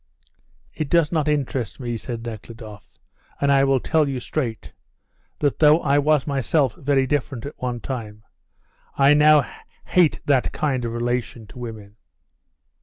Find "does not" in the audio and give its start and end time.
0.89-1.27